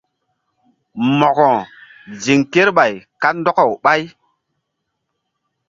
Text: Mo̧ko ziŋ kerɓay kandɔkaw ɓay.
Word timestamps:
Mo̧ko 1.17 1.47
ziŋ 2.21 2.39
kerɓay 2.53 2.93
kandɔkaw 3.21 3.71
ɓay. 3.83 4.01